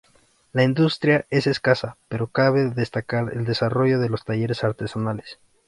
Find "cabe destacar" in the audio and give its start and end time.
2.25-3.31